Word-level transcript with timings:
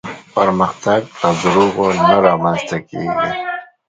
پرمختګ 0.35 1.01
له 1.19 1.29
دروغو 1.41 1.87
نه 2.07 2.15
رامنځته 2.25 2.77
کېږي. 2.89 3.29